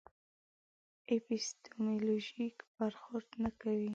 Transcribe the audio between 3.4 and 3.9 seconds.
نه کوي.